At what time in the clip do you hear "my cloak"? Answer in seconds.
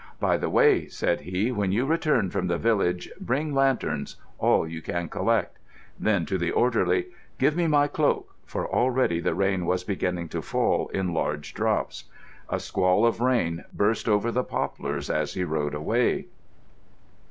7.67-8.33